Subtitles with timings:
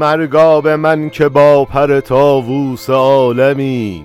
[0.00, 4.04] مرگا به من که با پر تاووس عالمی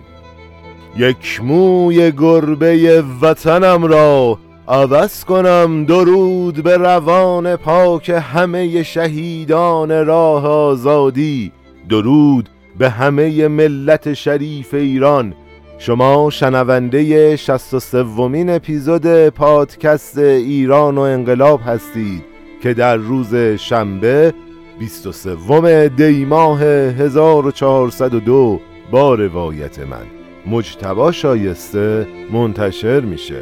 [0.98, 11.52] یک موی گربه وطنم را عوض کنم درود به روان پاک همه شهیدان راه آزادی.
[11.90, 15.34] درود به همه ملت شریف ایران.
[15.78, 22.24] شما شنونده 63 ومین اپیزود پادکست ایران و انقلاب هستید
[22.64, 24.34] که در روز شنبه
[24.80, 28.62] 23 دی ماه 1402
[28.92, 30.06] با روایت من
[30.46, 33.42] مجتبا شایسته منتشر میشه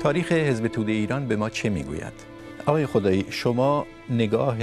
[0.00, 2.12] تاریخ حزب توده ایران به ما چه می‌گوید؟
[2.66, 4.56] آقای خدایی شما نگاه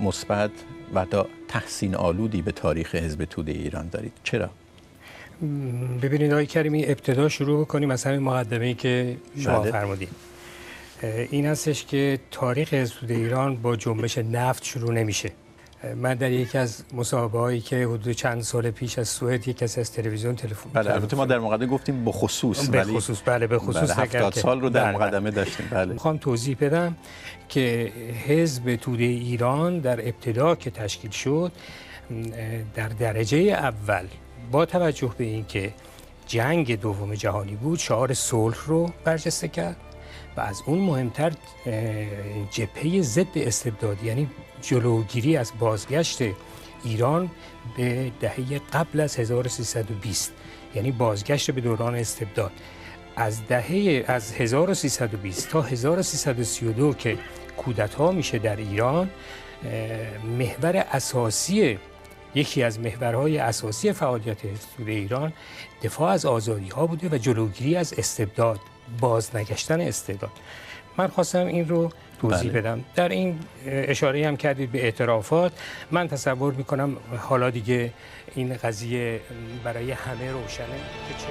[0.00, 0.50] مثبت
[0.94, 4.50] و تا تحسین آلودی به تاریخ حزب توده ایران دارید چرا؟
[6.02, 9.70] ببینید آقای کریمی ابتدا شروع بکنیم از همین مقدمه ای که شما بله.
[9.70, 10.08] فرمودید
[11.02, 15.30] این هستش که تاریخ توده ایران با جنبش نفت شروع نمیشه.
[15.96, 19.80] من در یکی از مصاحبه هایی که حدود چند سال پیش از سوئد یک کسی
[19.80, 23.58] از تلویزیون تلفن بله البته ما در مقدمه گفتیم به خصوص به خصوص بله به
[23.58, 25.06] خصوص بله 70 سال رو در بله, بله.
[25.06, 25.92] مقدمه داشتیم بله.
[25.92, 26.96] می‌خوام توضیح بدم
[27.48, 27.92] که
[28.26, 31.52] حزب توده ایران در ابتدا که تشکیل شد
[32.74, 34.06] در درجه اول
[34.50, 35.72] با توجه به اینکه
[36.26, 39.76] جنگ دوم جهانی بود شعار صلح رو برجسته کرد.
[40.38, 41.32] و از اون مهمتر
[42.50, 44.30] جبهه ضد استبداد یعنی
[44.62, 46.18] جلوگیری از بازگشت
[46.84, 47.30] ایران
[47.76, 50.32] به دهه قبل از 1320
[50.74, 52.52] یعنی بازگشت به دوران استبداد.
[53.16, 57.18] از دهه از 1320 تا 1332 که
[57.56, 59.10] کودتا میشه در ایران
[60.38, 61.78] محور اساسی
[62.34, 65.32] یکی از محورهای اساسی فعالیت حزب ایران
[65.82, 68.60] دفاع از آزادی ها بوده و جلوگیری از استبداد.
[69.00, 70.30] بازنگشتن استبداد
[70.96, 71.90] من خواستم این رو
[72.20, 72.60] توضیح بله.
[72.60, 72.84] بدم.
[72.94, 75.52] در این اشاره هم کردید به اعترافات.
[75.90, 77.92] من تصور می‌کنم حالا دیگه
[78.34, 79.20] این قضیه
[79.64, 80.66] برای همه روشنه.
[81.08, 81.26] که چه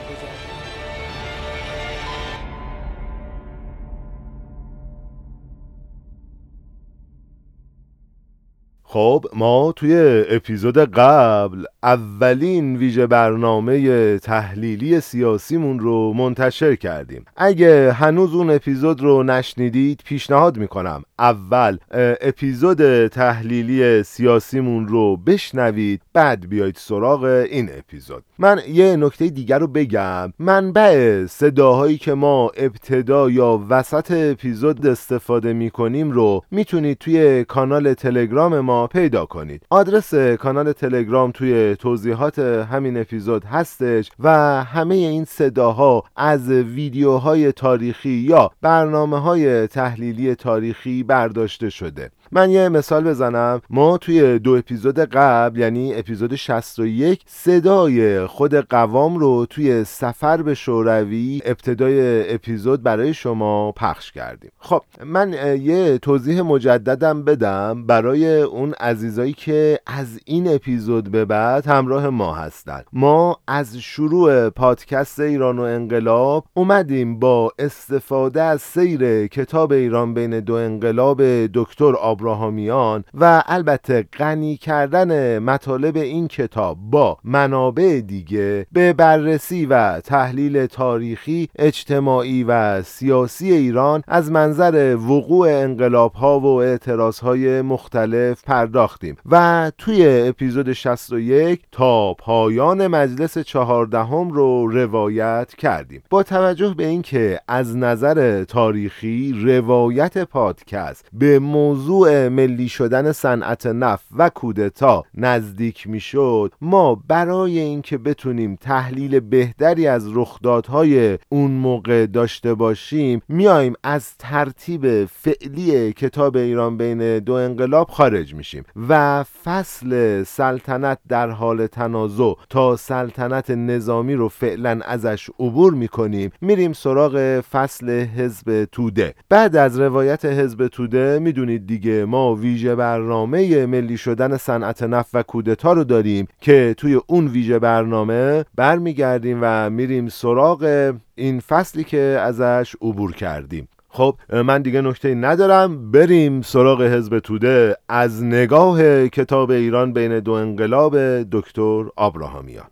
[8.98, 17.26] خب ما توی اپیزود قبل اولین ویژه برنامه تحلیلی سیاسیمون رو منتشر کردیم.
[17.36, 21.78] اگه هنوز اون اپیزود رو نشنیدید پیشنهاد می‌کنم اول
[22.22, 28.24] اپیزود تحلیلی سیاسیمون رو بشنوید بعد بیایید سراغ این اپیزود.
[28.40, 30.34] من یه نکته دیگر رو بگم.
[30.40, 38.60] منبع صداهایی که ما ابتدا یا وسط اپیزود استفاده می‌کنیم رو می‌تونید توی کانال تلگرام
[38.60, 39.66] ما پیدا کنید.
[39.70, 44.30] آدرس کانال تلگرام توی توضیحات همین اپیزود هستش و
[44.64, 52.12] همه این صداها از ویدیوهای تاریخی یا برنامه های تحلیلی تاریخی برداشته شده.
[52.32, 53.62] من یه مثال بزنم.
[53.70, 60.54] ما توی دو اپیزود قبل یعنی اپیزود 61 صدای خود قوام رو توی سفر به
[60.54, 64.52] شوروی ابتدای اپیزود برای شما پخش کردیم.
[64.60, 71.68] خب من یه توضیح مجددم بدم برای اون عزیزایی که از این اپیزود به بعد
[71.68, 72.82] همراه ما هستن.
[72.94, 80.40] ما از شروع پادکست ایران و انقلاب اومدیم با استفاده از سیر کتاب ایران بین
[80.40, 81.22] دو انقلاب
[81.54, 90.00] دکتر آبراهامیان و البته غنی کردن مطالب این کتاب با منابع دیگه به بررسی و
[90.00, 98.44] تحلیل تاریخی اجتماعی و سیاسی ایران از منظر وقوع انقلاب ها و اعتراض های مختلف
[98.44, 99.18] پرداختیم.
[99.32, 106.04] و توی اپیزود 61 تا پایان مجلس چهاردهم رو روایت کردیم.
[106.10, 114.06] با توجه به اینکه از نظر تاریخی روایت پادکست به موضوع ملی شدن صنعت نفت
[114.18, 122.54] و کودتا نزدیک می‌شد ما برای اینکه بتونیم تحلیل بهتری از رخدادهای اون موقع داشته
[122.54, 131.00] باشیم میایم از ترتیب فعلی کتاب ایران بین دو انقلاب خارج میشیم و فصل سلطنت
[131.10, 138.66] در حال تنازع تا سلطنت نظامی رو فعلا ازش عبور می‌کنیم میریم سراغ فصل حزب
[138.66, 139.14] توده.
[139.30, 145.24] بعد از روایت حزب توده می‌دونید دیگه ما ویژه برنامه ملی شدن صنعت نفت و
[145.24, 152.18] کودتا رو داریم که توی اون ویژه برنامه برمیگردیم و میریم سراغ این فصلی که
[152.22, 153.68] ازش عبور کردیم.
[153.90, 154.16] خب
[154.46, 155.92] من دیگه نکته ندارم.
[155.92, 157.78] بریم سراغ حزب توده.
[157.90, 160.98] از نگاه کتاب ایران بین دو انقلاب
[161.32, 162.68] دکتر آبراهامیان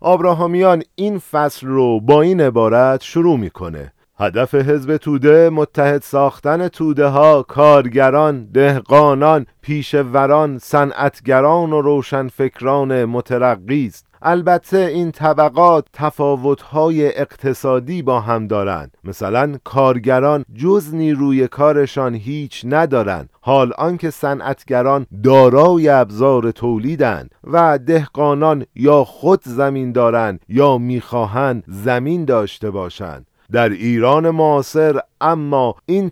[0.00, 3.92] آبراهامیان این فصل رو با این عبارت شروع می‌کنه.
[4.22, 14.06] هدف حزب توده متحد ساختن توده ها کارگران دهقانان پیشوران صنعتگران و روشنفکران مترقی است.
[14.22, 18.96] البته این طبقات تفاوت‌های اقتصادی با هم دارند.
[19.04, 23.30] مثلا کارگران جز نیروی کارشان هیچ ندارند.
[23.40, 32.24] حال آنکه صنعتگران دارای ابزار تولیدند و دهقانان یا خود زمین دارند یا می‌خواهند زمین
[32.24, 33.26] داشته باشند.
[33.52, 36.10] در ایران معاصر اما این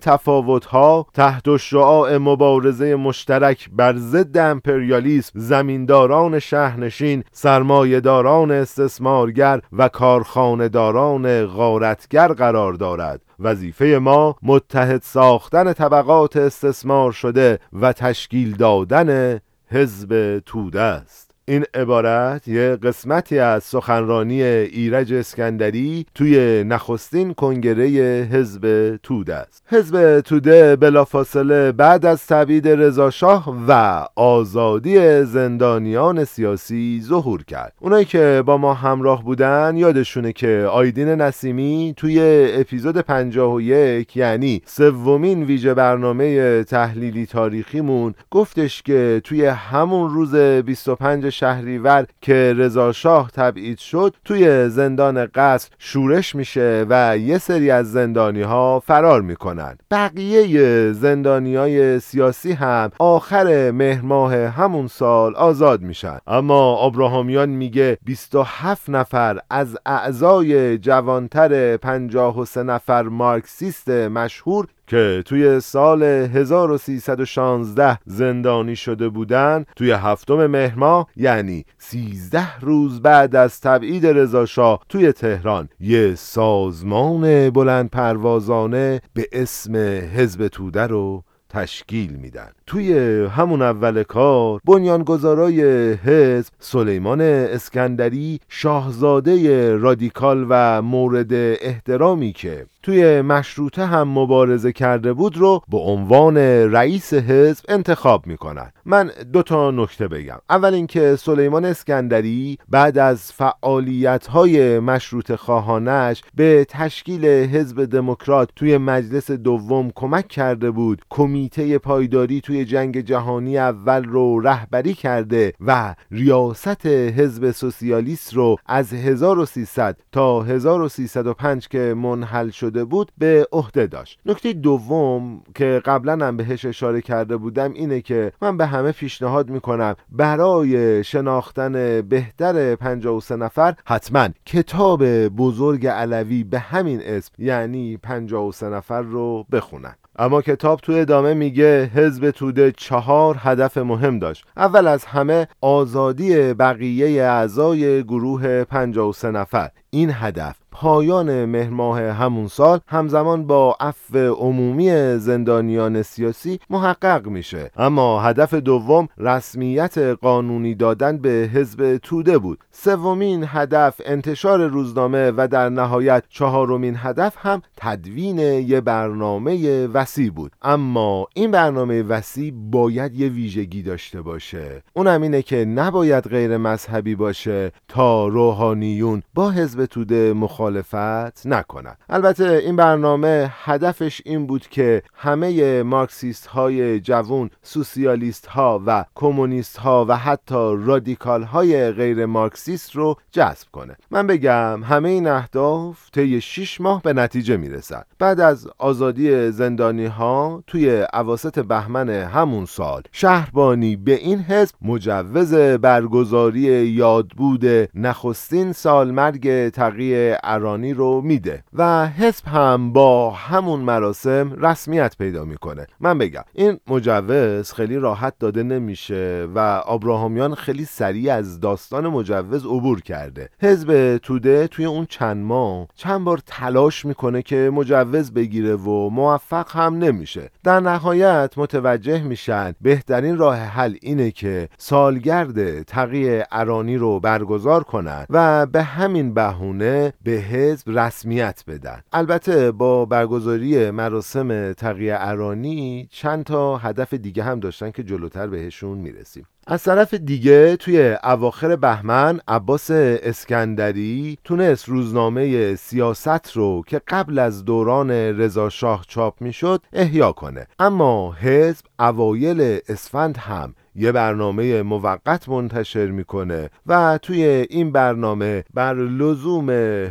[0.71, 12.33] ها تحت شعاع مبارزه مشترک بر ضد امپریالیسم زمینداران شهرنشین سرمایهداران استثمارگر و کارخانهداران غارتگر
[12.33, 13.21] قرار دارد.
[13.39, 19.41] وظیفه ما متحد ساختن طبقات استثمار شده و تشکیل دادن
[19.71, 21.30] حزب توده است.
[21.51, 27.87] این عبارت یه قسمتی از سخنرانی ایرج اسکندری توی نخستین کنگره
[28.33, 29.63] حزب توده است.
[29.67, 37.73] حزب توده بلافاصله بعد از تبعید رضاشاه و آزادی زندانیان سیاسی ظهور کرد.
[37.81, 42.21] اونایی که با ما همراه بودن یادشونه که آیدین نسیمی توی
[42.55, 52.07] اپیزود 51 یعنی سومین ویژه برنامه تحلیلی تاریخیمون گفتش که توی همون روز 25 شهریور
[52.21, 58.43] که رضا شاه تبعید شد توی زندان قصر شورش میشه و یه سری از زندانی
[58.43, 59.79] ها فرار می‌کنن.
[59.91, 66.19] بقیه زندانی های سیاسی هم آخر مهر ماه همون سال آزاد میشن.
[66.27, 76.03] اما ابراهامیان میگه 27 نفر از اعضای جوانتر 53 نفر مارکسیست مشهور که توی سال
[76.03, 85.13] 1316 زندانی شده بودند توی هفتم مهما یعنی 13 روز بعد از تبعید رضاشاه توی
[85.13, 89.77] تهران یه سازمان بلند پروازانه به اسم
[90.17, 92.49] حزب توده رو تشکیل میدن.
[92.67, 103.23] توی همون اول کار بنیانگذارای حزب سلیمان اسکندری شاهزاده رادیکال و مورد احترامی که توی
[103.23, 106.37] مشروطه هم مبارزه کرده بود رو به عنوان
[106.73, 110.39] رئیس حزب انتخاب می‌کنن من دو تا نکته بگم.
[110.51, 118.79] اول اینکه سلیمان اسکندری بعد از فعالیت های مشروط خواهانش به تشکیل حزب دموکرات توی
[118.79, 125.95] مجلس دوم کمک کرده بود کمیته پایداری توی جنگ جهانی اول رو رهبری کرده و
[126.11, 132.51] ریاست حزب سوسیالیست رو از 1300 تا 1305 که منحل
[132.81, 134.19] شد بود به عهده داشت.
[134.27, 139.51] نکته دوم که قبلا هم بهش اشاره کرده بودم اینه که من به همه پیشنهاد
[139.51, 148.69] می‌کنم برای شناختن بهتر 53 نفر حتما کتاب بزرگ علوی به همین اسم یعنی 53
[148.69, 149.95] نفر رو بخونن.
[150.19, 154.45] اما کتاب تو ادامه میگه حزب توده چهار هدف مهم داشت.
[154.57, 159.71] اول از همه آزادی بقیه اعضای گروه 53 نفر.
[159.91, 161.71] این هدف پایان مهر
[162.11, 167.71] همون سال همزمان با عفو عمومی زندانیان سیاسی محقق میشه.
[167.77, 172.59] اما هدف دوم رسمیت قانونی دادن به حزب توده بود.
[172.71, 180.53] سومین هدف انتشار روزنامه و در نهایت چهارمین هدف هم تدوین یه برنامه وسیع بود.
[180.63, 184.83] اما این برنامه وسیع باید یه ویژگی داشته باشه.
[184.95, 192.45] اونم اینه که نباید غیر مذهبی باشه تا روحانیون با حزب توده مخالفت نکنند البته
[192.45, 200.07] این برنامه هدفش این بود که همه مارکسیست های جوون سوسیالیست ها و کمونیست ها
[200.09, 203.97] و حتی رادیکال های غیر مارکسیست رو جذب کنه.
[204.11, 210.07] من بگم همه این اهداف طی 6 ماه به نتیجه می‌رسد بعد از آزادی زندانی
[210.07, 217.65] ها توی عواست بهمن همون سال شهربانی به این حزب مجوز برگزاری یادبود
[217.95, 225.45] نخستین سال مرگ تقی ارانی رو میده و حزب هم با همون مراسم رسمیت پیدا
[225.45, 225.87] می‌کنه.
[226.01, 232.67] من بگم این مجوز خیلی راحت داده نمیشه و آبراهامیان خیلی سریع از داستان مجوز
[232.67, 233.49] عبور کرده.
[233.63, 239.77] حزب توده توی اون چند ماه چند بار تلاش می‌کنه که مجوز بگیره و موفق
[239.77, 240.51] هم نمیشه.
[240.65, 248.27] در نهایت متوجه میشن بهترین راه حل اینه که سالگرد تقی ارانی رو برگزار کنند
[248.31, 252.03] و به همین بهونه به حزب رسمیت بدن.
[252.13, 258.99] البته با برگزاری مراسم تقیه ارانی چند تا هدف دیگه هم داشتن که جلوتر بهشون
[258.99, 259.47] می‌رسیم.
[259.67, 267.65] از طرف دیگه توی اواخر بهمن عباس اسکندری تونست روزنامه سیاست رو که قبل از
[267.65, 270.67] دوران رضا شاه چاپ می‌شد احیا کنه.
[270.79, 278.95] اما حزب اوایل اسفند هم یه برنامه موقت منتشر می‌کنه و توی این برنامه بر
[278.95, 279.71] لزوم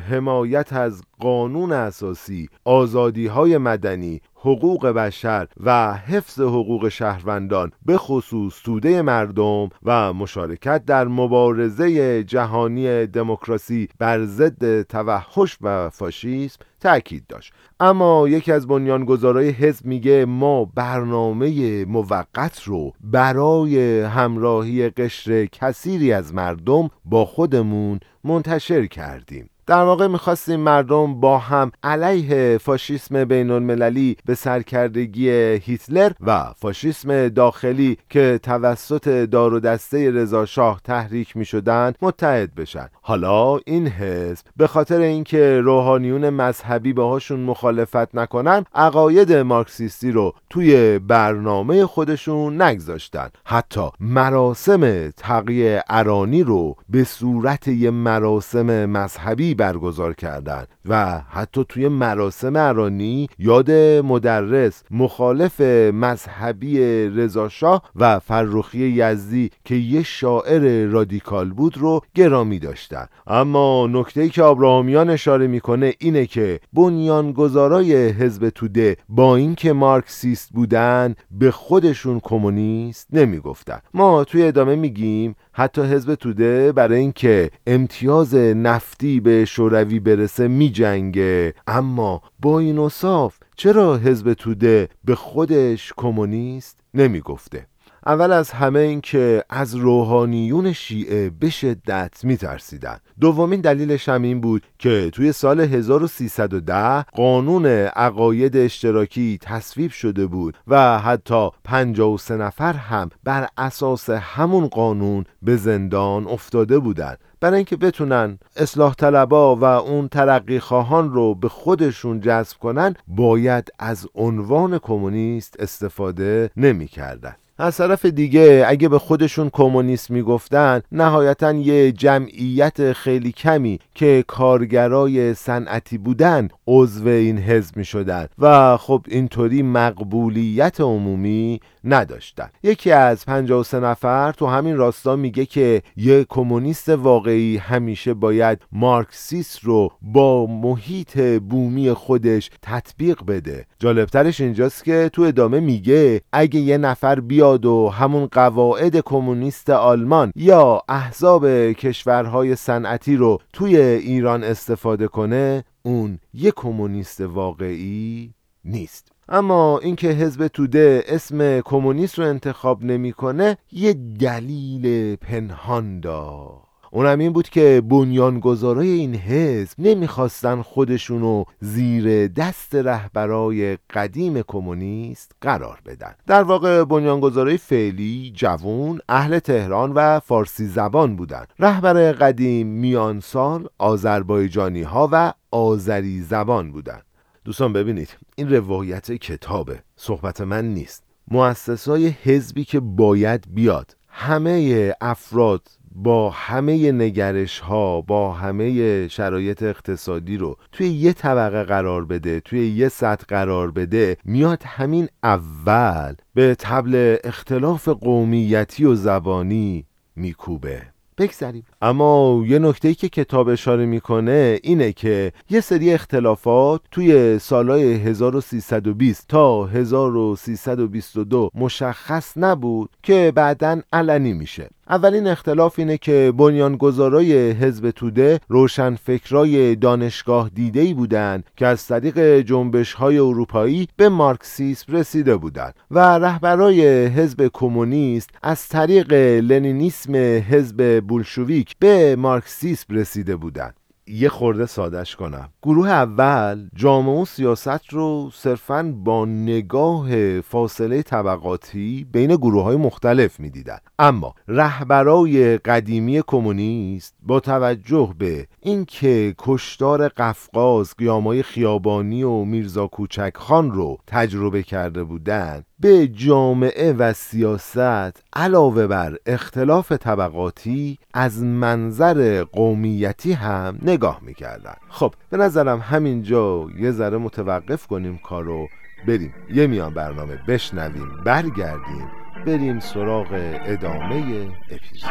[0.10, 8.62] حمایت از قانون اساسی آزادی های مدنی حقوق بشر و حفظ حقوق شهروندان به خصوص
[8.64, 17.54] توده مردم و مشارکت در مبارزه جهانی دموکراسی بر ضد توحش و فاشیسم تأکید داشت.
[17.80, 26.34] اما یکی از بنیانگذارای حزب میگه ما برنامه موقت رو برای همراهی قشر کثیری از
[26.34, 29.50] مردم با خودمون منتشر کردیم.
[29.70, 37.28] در واقع می‌خواستیم مردم با هم علیه فاشیسم بین المللی به سرکردگی هیتلر و فاشیسم
[37.28, 42.88] داخلی که توسط دار و دسته رضاشاه تحریک می‌شدند متحد بشن.
[43.02, 51.00] حالا این حزب به خاطر اینکه روحانیون مذهبی باهاشون مخالفت نکنن عقاید مارکسیستی رو توی
[51.00, 53.30] برنامه خودشون نگذاشتن.
[53.46, 61.88] حتی مراسم تقیه ارانی رو به صورت یه مراسم مذهبی برگزار کردند و حتی توی
[61.88, 63.72] مراسم ارانی یاد
[64.06, 65.62] مدرس مخالف
[65.94, 73.06] مذهبی رضاشاه و فرخی یزدی که یه شاعر رادیکال بود رو گرامی داشتن.
[73.28, 81.16] اما نکته که آبراهامیان اشاره می‌کنه اینه که بنیانگذارای حزب توده با اینکه مارکسیست بودن
[81.32, 83.80] به خودشون کمونیست نمی‌گفتن.
[83.94, 91.54] ما توی ادامه میگیم حتی حزب توده برای اینکه امتیاز نفتی به شوروی برسه میجنگه.
[91.68, 97.68] اما با این اصاف چرا حزب توده به خودش کمونیست نمی‌گفته؟
[98.06, 104.42] اول از همه این که از روحانیون شیعه به شدت میترسیدن دومین دلیلش هم این
[104.42, 112.74] بود که توی سال 1310 قانون عقاید اشتراکی تصویب شده بود و حتی 53 نفر
[112.74, 119.64] هم بر اساس همون قانون به زندان افتاده بودند برای اینکه بتونن اصلاح طلبا و
[119.64, 127.36] اون ترقی خواهان رو به خودشون جذب کنن باید از عنوان کمونیست استفاده نمی‌کردن.
[127.62, 135.34] از طرف دیگه اگه به خودشون کمونیست می‌گفتن نهایتا یه جمعیت خیلی کمی که کارگرای
[135.34, 142.50] صنعتی بودن عضو این حزب می شدن و خب اینطوری مقبولیت عمومی نداشتن.
[142.64, 149.60] یکی از 53 نفر تو همین راستا میگه که یه کمونیست واقعی همیشه باید مارکسیس
[149.64, 153.66] رو با محیط بومی خودش تطبیق بده.
[153.80, 160.32] جالبترش اینجاست که تو ادامه میگه اگه یه نفر بیاد و همون قواعد کمونیست آلمان
[160.36, 168.34] یا احزاب کشورهای صنعتی رو توی ایران استفاده کنه اون یه کمونیست واقعی
[168.66, 169.12] نیست.
[169.32, 176.54] اما اینکه حزب توده اسم کمونیست رو انتخاب نمی‌کنه یه دلیل پنهان دار
[176.92, 185.80] اونم این بود که بنیانگذارای این حزب نمی‌خواستن خودشونو زیر دست رهبرای قدیم کمونیست قرار
[185.86, 186.16] بدن.
[186.28, 191.46] در واقع بنیانگذارای فعلی جوون اهل تهران و فارسی زبان بودن.
[191.60, 197.02] رهبر قدیم میانسال آذربایجانی ها و آذری زبان بودن.
[197.46, 201.04] دوستان ببینید این روایت کتابه صحبت من نیست.
[201.28, 210.38] مؤسسای حزبی که باید بیاد همه افراد با همه نگرش ها با همه شرایط اقتصادی
[210.38, 216.56] رو توی یه طبقه قرار بده توی یه سطح قرار بده میاد همین اول به
[216.60, 220.82] تبل اختلاف قومیتی و زبانی میکوبه.
[221.18, 221.64] بگذریم.
[221.82, 229.28] اما یه نکته که کتاب اشاره می‌کنه اینه که یه سری اختلافات توی سالهای 1320
[229.28, 234.70] تا 1322 مشخص نبود که بعدا علنی میشه.
[234.90, 242.94] اولین اختلاف اینه که بنیانگذارای حزب توده روشنفکرای دانشگاه دیده بودند که از طریق جنبش
[242.94, 250.16] های اروپایی به مارکسیسم رسیده بودند و رهبرای حزب کمونیست از طریق لنینیسم
[250.50, 253.76] حزب بولشویک به مارکسیسم رسیده بودند
[254.10, 255.50] یه خورده سادش کنم.
[255.64, 263.40] گروه اول جامعه و سیاست رو صرفا با نگاه فاصله طبقاتی بین گروه های مختلف
[263.40, 263.78] می‌دیدن.
[264.00, 273.32] اما رهبرای قدیمی کمونیست با توجه به اینکه کشتار قفقاز قیامای خیابانی و میرزا کوچک
[273.36, 282.44] خان رو تجربه کرده بودند به جامعه و سیاست علاوه بر اختلاف طبقاتی از منظر
[282.44, 284.76] قومیتی هم نگاه می‌کردن.
[284.90, 288.68] خب به نظرم همینجا یه ذره متوقف کنیم کارو.
[289.08, 289.34] بریم.
[289.54, 292.08] یه میان برنامه بشنویم برگردیم
[292.46, 293.28] بریم سراغ
[293.66, 295.10] ادامه اپیزود.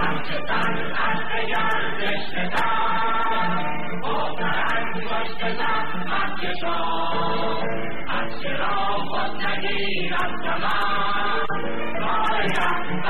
[8.40, 8.66] 是老
[8.98, 9.44] 红军
[10.12, 12.04] 啊，哪
[12.46, 12.58] 呀
[13.02, 13.06] 哪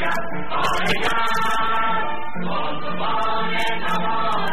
[0.00, 0.04] 呀
[0.50, 0.52] 哪
[1.02, 1.06] 呀，
[2.42, 2.44] 我
[2.80, 3.02] 们永
[3.52, 4.51] 远不忘。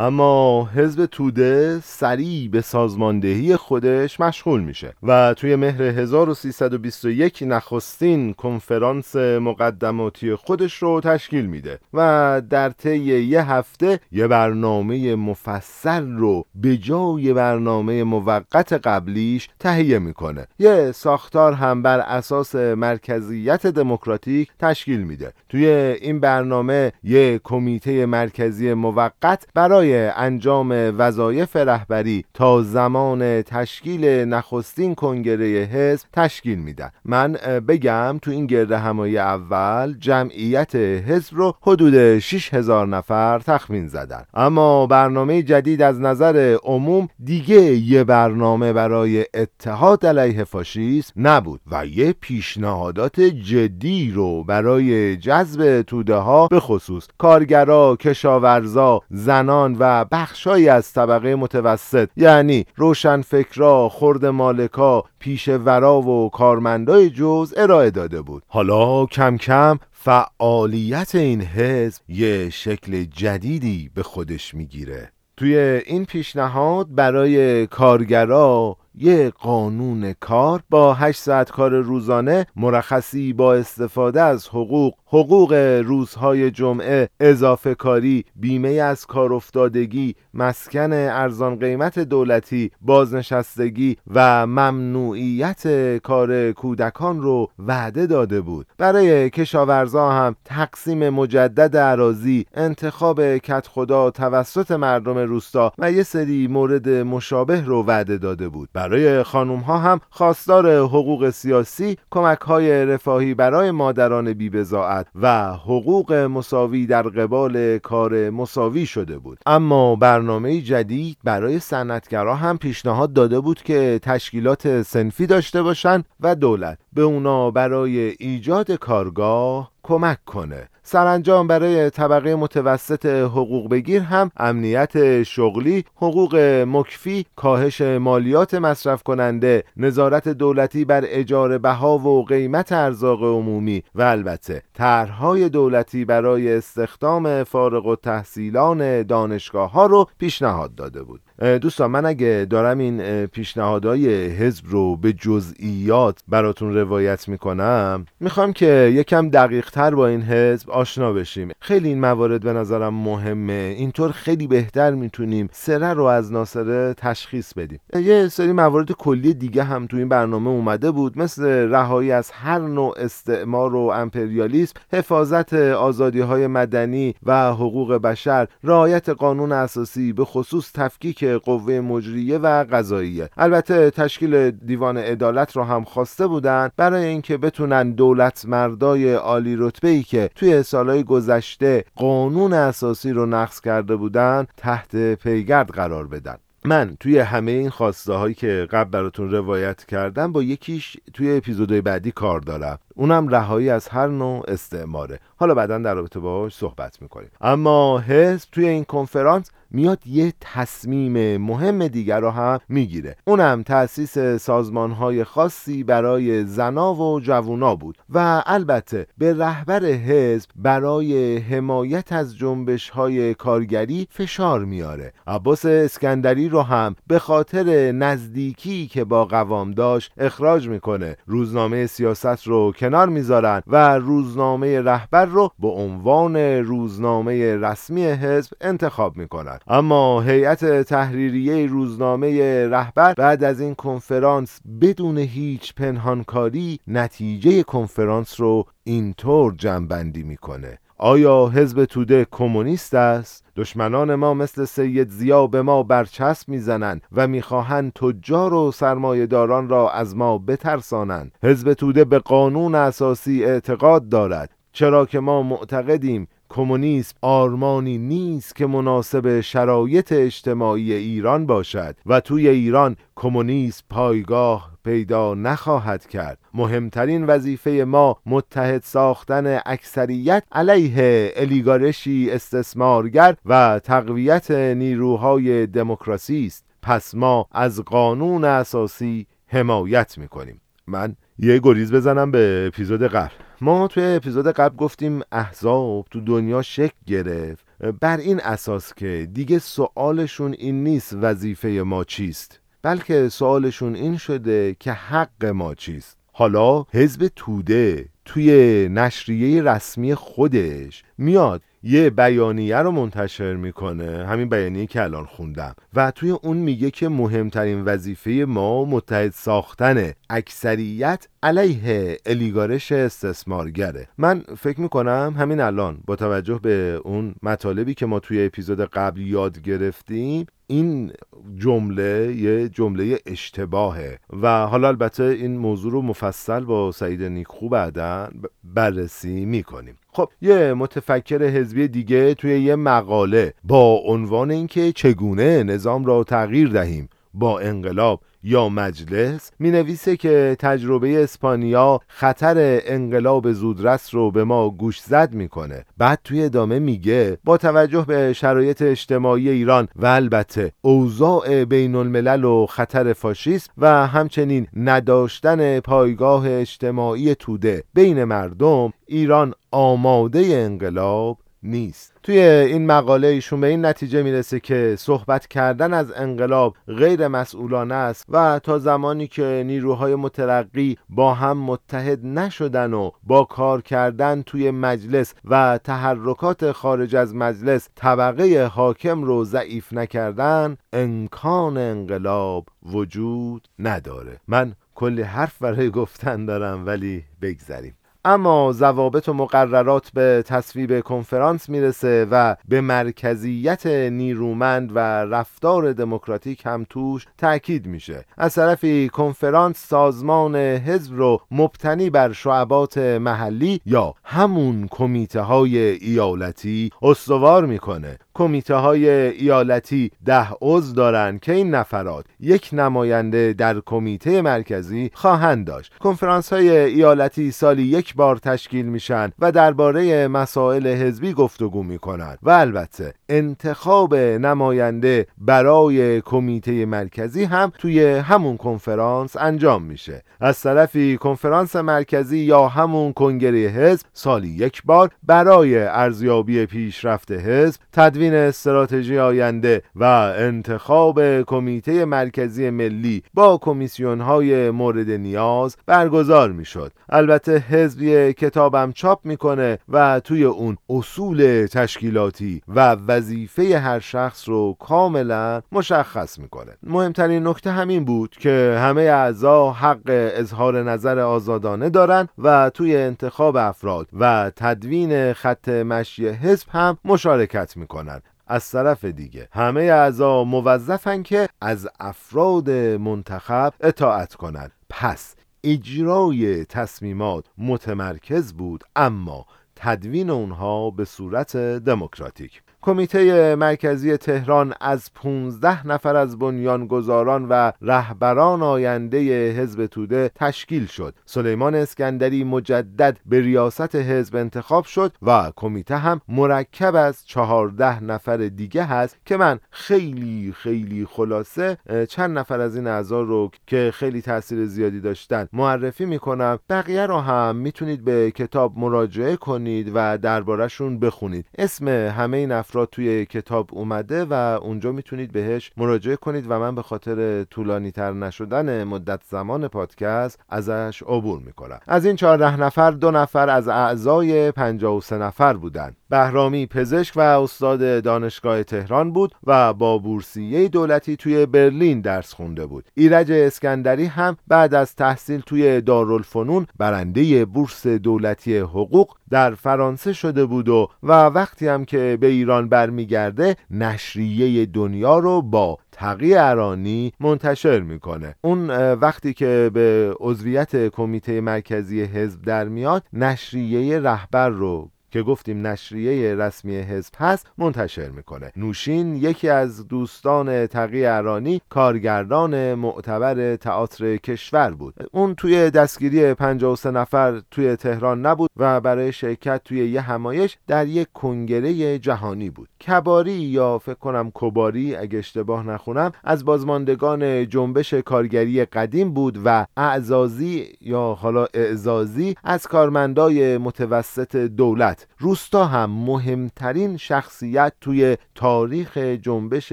[0.00, 9.16] اما حزب توده سریع به سازماندهی خودش مشغول میشه و توی مهر 1321 نخستین کنفرانس
[9.16, 16.76] مقدماتی خودش رو تشکیل میده و در طی یه هفته یه برنامه مفصل رو به
[16.76, 20.46] جای برنامه موقت قبلیش تهیه می‌کنه.
[20.58, 25.32] یه ساختار هم بر اساس مرکزیت دموکراتیک تشکیل میده.
[25.48, 25.66] توی
[26.00, 35.46] این برنامه یه کمیته مرکزی موقت برای انجام وظایف رهبری تا زمان تشکیل نخستین کنگره
[35.46, 36.90] حزب تشکیل میدن.
[37.04, 37.32] من
[37.68, 44.24] بگم تو این گرده همایی اول جمعیت حزب رو حدود 6000 نفر تخمین زدن.
[44.34, 51.86] اما برنامه جدید از نظر عموم دیگه یه برنامه برای اتحاد علیه فاشیسم نبود و
[51.86, 60.68] یه پیشنهادات جدی رو برای جذب توده ها به خصوص کارگرا، کشاورزا، زنان و بخشهایی
[60.68, 68.42] از طبقه متوسط یعنی روشنفکرا، خرد مالکا، پیشورا و کارمندای جز ارائه داده بود.
[68.48, 75.12] حالا کم کم فعالیت این حزب یه شکل جدیدی به خودش می‌گیره.
[75.36, 83.54] توی این پیشنهاد برای کارگرا یه قانون کار با 8 ساعت کار روزانه مرخصی با
[83.54, 85.52] استفاده از حقوق حقوق
[85.84, 95.96] روزهای جمعه اضافه کاری بیمه از کار افتادگی مسکن ارزان قیمت دولتی بازنشستگی و ممنوعیت
[95.98, 98.66] کار کودکان رو وعده داده بود.
[98.78, 106.46] برای کشاورزا هم تقسیم مجدد عراضی انتخاب کت خدا توسط مردم روستا و یه سری
[106.46, 108.68] مورد مشابه رو وعده داده بود.
[108.72, 116.12] برای خانوم ها هم خواستار حقوق سیاسی کمک های رفاهی برای مادران بیبزاعت و حقوق
[116.12, 119.38] مساوی در قبال کار مساوی شده بود.
[119.46, 126.34] اما برنامه جدید برای صنعتگرا هم پیشنهاد داده بود که تشکیلات سنفی داشته باشند و
[126.34, 130.68] دولت به اونا برای ایجاد کارگاه کمک کنه.
[130.90, 139.64] سرانجام برای طبقه متوسط حقوق بگیر هم امنیت شغلی، حقوق مکفی، کاهش مالیات مصرف کننده،
[139.76, 147.44] نظارت دولتی بر اجاره بها و قیمت ارزاق عمومی و البته طرحهای دولتی برای استخدام
[147.44, 151.20] فارغ و تحصیلان دانشگاه ها رو پیشنهاد داده بود.
[151.40, 158.92] دوستان من اگه دارم این پیشنهادهای حزب رو به جزئیات براتون روایت می‌کنم می‌خوام که
[158.94, 161.48] یکم دقیق تر با این حزب آشنا بشیم.
[161.60, 163.74] خیلی این موارد به نظرم مهمه.
[163.78, 167.80] اینطور خیلی بهتر می‌تونیم سره رو از ناصره تشخیص بدیم.
[167.94, 172.58] یه سری موارد کلی دیگه هم تو این برنامه اومده بود مثل رهایی از هر
[172.58, 180.24] نوع استعمار و امپریالیسم حفاظت آزادی های مدنی و حقوق بشر رعایت قانون اساسی به
[180.24, 183.30] خصوص تفکیک قوه مجریه و قضاییه.
[183.36, 189.88] البته تشکیل دیوان عدالت رو هم خواسته بودن برای اینکه بتونن دولت مردای عالی رتبه
[189.88, 196.36] ای که توی سالهای گذشته قانون اساسی رو نقض کرده بودن تحت پیگرد قرار بدن.
[196.64, 201.80] من توی همه این خواسته هایی که قبل براتون روایت کردم با یکیش توی اپیزودهای
[201.80, 202.78] بعدی کار دارم.
[202.94, 205.18] اونم رهایی از هر نوع استعماره.
[205.36, 207.30] حالا بعدا در رابطه باش صحبت می‌کنیم.
[207.40, 213.16] اما حزب توی این کنفرانس میاد یه تصمیم مهم دیگر رو هم می‌گیره.
[213.24, 220.50] اونم تأسیس سازمان های خاصی برای زنا و جوونا بود و البته به رهبر حزب
[220.56, 225.12] برای حمایت از جنبش های کارگری فشار میاره.
[225.26, 231.16] عباس اسکندری رو هم به خاطر نزدیکی که با قوام داشت اخراج می‌کنه.
[231.26, 239.16] روزنامه سیاست رو کنار می‌ذارن و روزنامه رهبر رو به عنوان روزنامه رسمی حزب انتخاب
[239.16, 239.58] می‌کنن.
[239.68, 248.64] اما هیئت تحریریه روزنامه رهبر بعد از این کنفرانس بدون هیچ پنهانکاری نتیجه کنفرانس رو
[248.84, 250.78] اینطور جمعبندی می‌کنه.
[251.02, 257.28] آیا حزب توده کمونیست است؟ دشمنان ما مثل سید زیا به ما برچسب می‌زنند و
[257.28, 264.50] می‌خواهند تجار و سرمایهداران را از ما بترسانند حزب توده به قانون اساسی اعتقاد دارد
[264.72, 272.48] چرا که ما معتقدیم کمونیسم آرمانی نیست که مناسب شرایط اجتماعی ایران باشد و توی
[272.48, 276.38] ایران کمونیسم پایگاه پیدا نخواهد کرد.
[276.54, 286.64] مهمترین وظیفه ما متحد ساختن اکثریت علیه الیگارشی استثمارگر و تقویت نیروهای دموکراسی است.
[286.82, 290.60] پس ما از قانون اساسی حمایت می‌کنیم.
[290.86, 293.49] من یه گریز بزنم به اپیزود قبل.
[293.62, 297.66] ما توی اپیزود قبل گفتیم احزاب تو دنیا شک گرفت.
[298.00, 304.76] بر این اساس که دیگه سوالشون این نیست وظیفه ما چیست بلکه سوالشون این شده
[304.80, 306.16] که حق ما چیست.
[306.32, 314.86] حالا حزب توده توی نشریه رسمی خودش میاد یه بیانیه رو منتشر می‌کنه همین بیانیه
[314.86, 315.74] که الان خوندم.
[315.94, 324.08] و توی اون میگه که مهمترین وظیفه ما متحد ساختن اکثریت علیه الیگارش استثمارگره.
[324.18, 329.20] من فکر می‌کنم همین الان با توجه به اون مطالبی که ما توی اپیزود قبل
[329.20, 331.12] یاد گرفتیم این
[331.56, 334.18] جمله یه جمله اشتباهه.
[334.42, 338.28] و حالا البته این موضوع رو مفصل با سعید نیکخو بعدا
[338.64, 339.96] بررسی می‌کنیم.
[340.12, 346.68] خب یه متفکر حزبی دیگه توی یه مقاله با عنوان اینکه چگونه نظام را تغییر
[346.68, 354.44] دهیم با انقلاب یا مجلس می نویسه که تجربه اسپانیا خطر انقلاب زودرس رو به
[354.44, 355.84] ما گوش زد می‌کنه.
[355.98, 362.44] بعد توی ادامه میگه با توجه به شرایط اجتماعی ایران و البته اوضاع بین الملل
[362.44, 372.12] و خطر فاشیسم و همچنین نداشتن پایگاه اجتماعی توده بین مردم ایران آماده انقلاب نیست.
[372.22, 377.94] توی این مقاله ایشون به این نتیجه می‌رسه که صحبت کردن از انقلاب غیر مسئولانه
[377.94, 384.42] است و تا زمانی که نیروهای مترقی با هم متحد نشدن و با کار کردن
[384.42, 393.68] توی مجلس و تحرکات خارج از مجلس طبقه حاکم رو ضعیف نکردن امکان انقلاب وجود
[393.78, 394.40] نداره.
[394.48, 397.94] من کلی حرف برای گفتن دارم ولی بگذریم.
[398.24, 406.66] اما ضوابط و مقررات به تصویب کنفرانس می‌رسه و به مرکزیت نیرومند و رفتار دموکراتیک
[406.66, 408.24] هم توش تاکید میشه.
[408.38, 416.90] از طرفی کنفرانس سازمان حزب رو مبتنی بر شعبات محلی یا همون کمیته های ایالتی
[417.02, 418.18] استوار می‌کنه.
[418.34, 425.66] کمیته های ایالتی ده عضو دارند که این نفرات یک نماینده در کمیته مرکزی خواهند
[425.66, 425.92] داشت.
[425.98, 432.38] کنفرانس های ایالتی سالی یک بار تشکیل میشن و درباره مسائل حزبی گفتگو می‌کنند.
[432.42, 440.22] و البته انتخاب نماینده برای کمیته مرکزی هم توی همون کنفرانس انجام میشه.
[440.40, 447.80] از طرفی کنفرانس مرکزی یا همون کنگره حزب سالی یک بار برای ارزیابی پیشرفت حزب
[447.92, 450.04] تدوین استراتژی آینده و
[450.38, 456.92] انتخاب کمیته مرکزی ملی با کمیسیون های مورد نیاز برگزار می‌شد.
[457.08, 464.76] البته حزبی کتابم چاپ می‌کنه و توی اون اصول تشکیلاتی و وظیفه هر شخص رو
[464.78, 466.76] کاملا مشخص می‌کنه.
[466.82, 473.56] مهمترین نکته همین بود که همه اعضا حق اظهار نظر آزادانه دارن و توی انتخاب
[473.56, 478.22] افراد و تدوین خط مشی حزب هم مشارکت می‌کنن.
[478.46, 487.44] از طرف دیگه همه اعضا موظفن که از افراد منتخب اطاعت کنند پس اجرای تصمیمات
[487.58, 492.62] متمرکز بود اما تدوین اونها به صورت دموکراتیک.
[492.82, 501.14] کمیته مرکزی تهران از 15 نفر از بنیانگذاران و رهبران آینده حزب توده تشکیل شد.
[501.24, 508.36] سلیمان اسکندری مجدد به ریاست حزب انتخاب شد و کمیته هم مرکب از 14 نفر
[508.36, 511.76] دیگه هست که من خیلی خیلی خلاصه
[512.08, 516.58] چند نفر از این اعضا رو که خیلی تاثیر زیادی داشتن معرفی می‌کنم.
[516.70, 521.46] بقیه رو هم می‌تونید به کتاب مراجعه کنید و دربارهشون بخونید.
[521.58, 526.74] اسم همه این افراد توی کتاب اومده و اونجا می‌تونید بهش مراجعه کنید و من
[526.74, 531.80] به خاطر طولانی تر نشدن مدت زمان پادکست ازش عبور می‌کنم.
[531.86, 538.02] از این چهارده نفر دو نفر از اعضای 53 نفر بودند بهرامی پزشک و استاد
[538.02, 542.84] دانشگاه تهران بود و با بورسیه دولتی توی برلین درس خونده بود.
[542.94, 550.44] ایرج اسکندری هم بعد از تحصیل توی دارالفنون برنده بورس دولتی حقوق در فرانسه شده
[550.44, 557.12] بود و و وقتی هم که به ایران برمیگرده نشریه دنیا رو با تقی ارانی
[557.20, 558.34] منتشر می‌کنه.
[558.42, 565.66] اون وقتی که به عضویت کمیته مرکزی حزب در میاد نشریه رهبر رو که گفتیم
[565.66, 568.52] نشریه رسمی حزب هست منتشر می‌کنه.
[568.56, 574.94] نوشین یکی از دوستان تقی ارانی کارگردان معتبر تئاتر کشور بود.
[575.12, 580.86] اون توی دستگیری 53 نفر توی تهران نبود و برای شرکت توی یه همایش در
[580.86, 582.68] یک کنگره جهانی بود.
[582.88, 589.66] کباری یا فکر کنم کباری اگه اشتباه نخونم از بازماندگان جنبش کارگری قدیم بود و
[589.76, 599.72] اعزازی یا حالا اعزازی از کارمندای متوسط دولت روستا هم مهمترین شخصیت توی تاریخ جنبش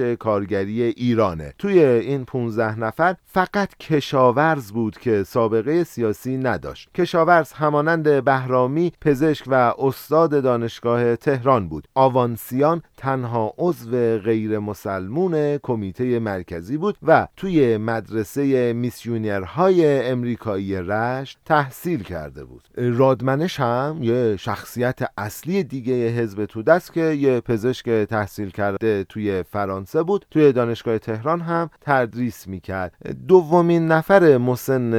[0.00, 1.54] کارگری ایرانه.
[1.58, 6.88] توی این 15 نفر فقط کشاورز بود که سابقه سیاسی نداشت.
[6.94, 11.88] کشاورز همانند بهرامی پزشک و استاد دانشگاه تهران بود.
[11.94, 22.02] آوانسیان تنها عضو غیر مسلمون کمیته مرکزی بود و توی مدرسه میسیونرهای امریکایی رشت تحصیل
[22.02, 22.68] کرده بود.
[22.76, 29.42] رادمنش هم یه شخصیت اصلی دیگه حزب توده است که یه پزشک تحصیل کرده توی
[29.42, 32.92] فرانسه بود توی دانشگاه تهران هم تدریس می‌کرد.
[33.28, 34.94] دومین نفر مسن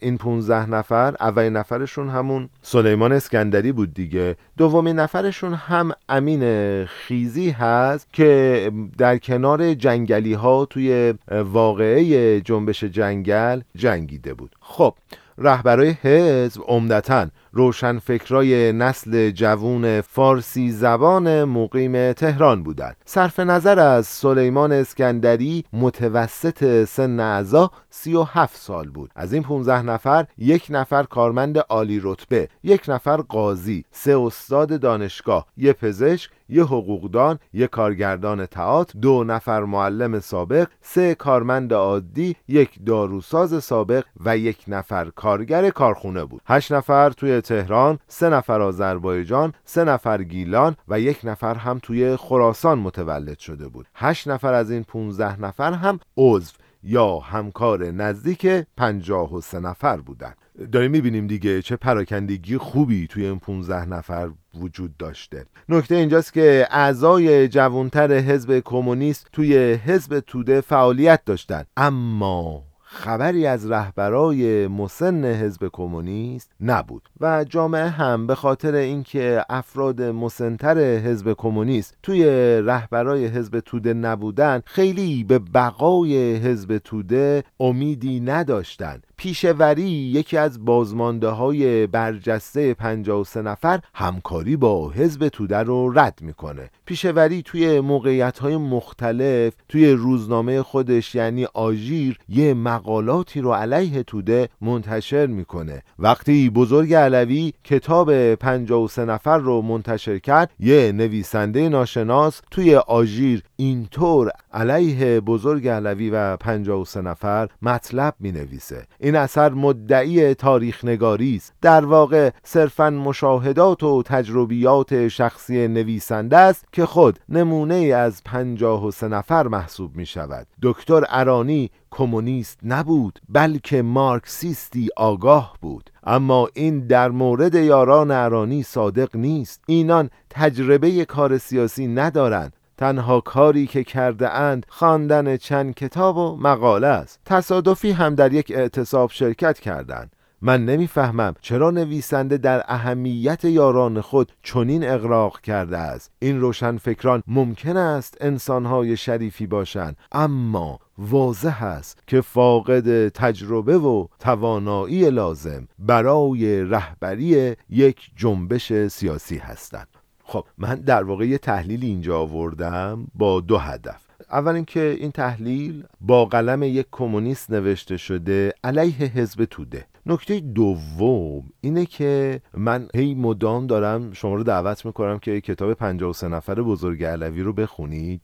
[0.00, 4.36] این 15 نفر اولین نفرشون همون سلیمان اسکندری بود دیگه.
[4.56, 13.60] دومین نفرشون هم امین خیزی هست که در کنار جنگلی ها توی واقعه جنبش جنگل
[13.76, 14.56] جنگیده بود.
[14.60, 14.94] خب
[15.38, 24.72] رهبرای حزب عمدتا روشنفکرای نسل جوون فارسی زبان مقیم تهران بودند صرف نظر از سلیمان
[24.72, 32.00] اسکندری متوسط سن اعضا 37 سال بود از این 15 نفر یک نفر کارمند عالی
[32.02, 39.24] رتبه یک نفر قاضی سه استاد دانشگاه یک پزشک یه حقوقدان، یه کارگردان تئاتر، دو
[39.24, 46.42] نفر معلم سابق، سه کارمند عادی، یک داروساز سابق و یک نفر کارگر کارخونه بود.
[46.46, 52.16] هشت نفر توی تهران، سه نفر آذربایجان، سه نفر گیلان و یک نفر هم توی
[52.16, 53.86] خراسان متولد شده بود.
[53.94, 59.96] هشت نفر از این 15 نفر هم عضو یا همکار نزدیک پنجاه و سه نفر
[59.96, 60.36] بودند
[60.72, 65.46] داریم می‌بینیم دیگه چه پراکندگی خوبی توی این 15 نفر وجود داشته.
[65.68, 73.70] نکته اینجاست که اعضای جوانتر حزب کمونیست توی حزب توده فعالیت داشتند اما خبری از
[73.70, 81.96] رهبرای مسن حزب کمونیست نبود و جامعه هم به خاطر اینکه افراد مسنتر حزب کمونیست
[82.02, 82.24] توی
[82.64, 91.28] رهبرای حزب توده نبودن خیلی به بقای حزب توده امیدی نداشتند پیشوری یکی از بازمانده
[91.28, 96.70] های برجسته 53 نفر همکاری با حزب توده رو رد می‌کنه.
[96.86, 104.48] پیشوری توی موقعیت های مختلف توی روزنامه خودش یعنی آژیر یه مقالاتی رو علیه توده
[104.60, 105.82] منتشر می‌کنه.
[105.98, 114.30] وقتی بزرگ علوی کتاب 53 نفر رو منتشر کرد یه نویسنده ناشناس توی آژیر اینطور
[114.52, 121.54] علیه بزرگ علوی و 53 نفر مطلب می نویسه این اثر مدعی تاریخ نگاری است.
[121.60, 129.46] در واقع صرفا مشاهدات و تجربیات شخصی نویسنده است که خود نمونه از 53 نفر
[129.46, 135.90] محسوب می شود دکتر ارانی کمونیست نبود بلکه مارکسیستی آگاه بود.
[136.04, 139.62] اما این در مورد یاران ارانی صادق نیست.
[139.66, 142.52] اینان تجربه کار سیاسی ندارند.
[142.80, 147.20] تنها کاری که کرده اند خواندن چند کتاب و مقاله است.
[147.24, 150.16] تصادفی هم در یک اعتصاب شرکت کردند.
[150.42, 156.10] من نمی‌فهمم چرا نویسنده در اهمیت یاران خود چنین اغراق کرده است.
[156.18, 165.10] این روشنفکران ممکن است انسانهای شریفی باشند اما واضح است که فاقد تجربه و توانایی
[165.10, 169.99] لازم برای رهبری یک جنبش سیاسی هستند.
[170.30, 174.00] خب من در واقع یه تحلیل اینجا آوردم با دو هدف.
[174.32, 179.86] اول اینکه این تحلیل با قلم یک کمونیست نوشته شده علیه حزب توده.
[180.06, 186.28] نکته دوم اینه که من هی مدام دارم شما رو دعوت می‌کنم که کتاب 53
[186.28, 188.22] نفر بزرگ علوی رو بخونید.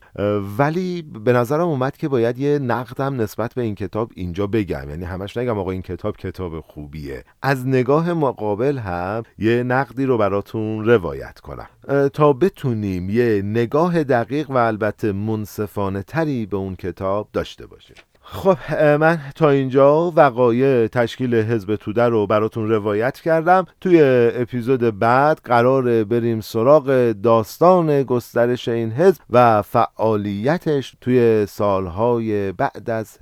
[0.58, 4.90] ولی به نظرم اومد که باید یه نقدم نسبت به این کتاب اینجا بگم.
[4.90, 7.24] یعنی همش نگم آقا این کتاب کتاب خوبیه.
[7.42, 11.68] از نگاه مقابل هم یه نقدی رو براتون روایت کنم.
[12.12, 17.96] تا بتونیم یه نگاه دقیق و البته منصفانه تری به اون کتاب داشته باشیم.
[18.28, 23.66] خب من تا اینجا وقایع تشکیل حزب توده رو براتون روایت کردم.
[23.80, 24.00] توی
[24.34, 33.18] اپیزود بعد قرار بریم سراغ داستان گسترش این حزب و فعالیتش توی سالهای بعد از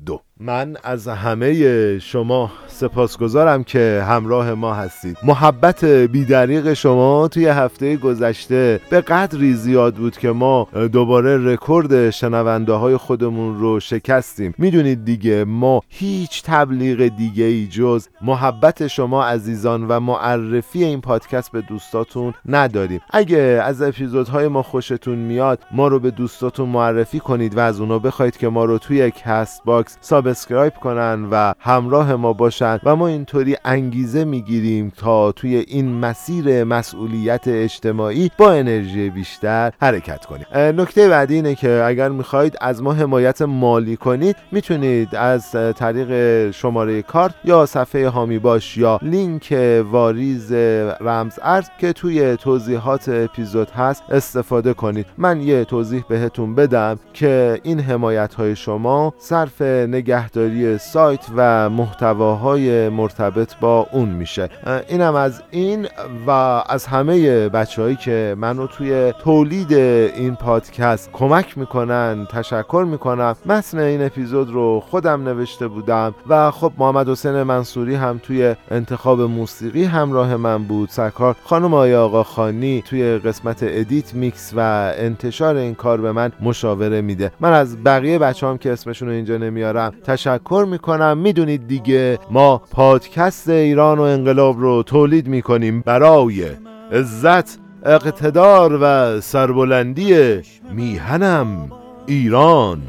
[0.00, 5.16] 1322 من از همه شما سپاسگزارم که همراه ما هستید.
[5.22, 12.72] محبت بی‌دریغ شما توی هفته گذشته به قدری زیاد بود که ما دوباره رکورد شنونده
[12.72, 14.54] های خودمون رو شکستیم.
[14.58, 21.52] می‌دونید دیگه ما هیچ تبلیغ دیگه ای جز محبت شما عزیزان و معرفی این پادکست
[21.52, 23.00] به دوستاتون نداریم.
[23.10, 27.98] اگه از اپیزودهای ما خوشتون میاد ما رو به دوستاتون معرفی کنید و از اونا
[27.98, 33.56] بخواید که ما رو توی CastBox subscribe کنن و همراه ما باشن و ما اینطوری
[33.64, 40.46] انگیزه می‌گیریم تا توی این مسیر مسئولیت اجتماعی با انرژی بیشتر حرکت کنیم.
[40.54, 47.02] نکته بعدی اینه که اگر می‌خواید از ما حمایت مالی کنید می‌تونید از طریق شماره
[47.02, 49.54] کارت یا صفحه هامی باش یا لینک
[49.90, 50.52] واریز
[51.00, 55.06] رمز ارز که توی توضیحات اپیزود هست استفاده کنید.
[55.18, 62.88] من یه توضیح بهتون بدم که این حمایت های شما صرف نگهداری سایت و محتواهای
[62.88, 64.48] مرتبط با اون میشه.
[64.88, 65.86] اینم از این
[66.26, 66.30] و
[66.68, 73.36] از همه بچههایی که منو توی تولید این پادکست کمک می‌کنن تشکر می‌کنم.
[73.46, 79.20] متن این اپیزود رو خودم نوشته بودم و خب محمد حسین منصوری هم توی انتخاب
[79.20, 80.88] موسیقی همراه من بود.
[80.88, 86.32] سرکار خانم آیا آقا خانی توی قسمت edit mix و انتشار این کار به من
[86.40, 87.32] مشاوره میده.
[87.40, 91.18] من از بقیه بچه هم که اسمشون رو اینجا نمیارم تشکر می‌کنم.
[91.18, 96.44] می‌دونید دیگه ما پادکست ایران و انقلاب رو تولید می‌کنیم برای
[96.92, 100.40] عزت اقتدار و سربلندی
[100.72, 101.70] میهنم
[102.06, 102.82] ایران.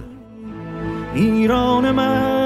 [1.16, 2.45] ایران من.